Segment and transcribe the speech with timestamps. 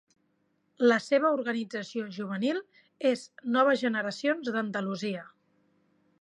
[0.91, 2.61] La seva organització juvenil
[3.11, 5.29] és Noves Generacions d'Andalusia.